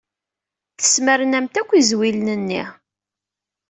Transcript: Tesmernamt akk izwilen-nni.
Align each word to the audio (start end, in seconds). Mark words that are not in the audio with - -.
Tesmernamt 0.79 1.53
akk 1.61 1.69
izwilen-nni. 1.73 2.63